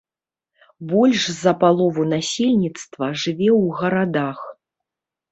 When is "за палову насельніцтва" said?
1.41-3.09